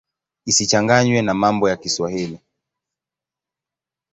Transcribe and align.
Isichanganywe 0.45 1.21
na 1.21 1.33
mambo 1.33 1.69
ya 1.69 1.77
Kiswahili. 1.77 2.39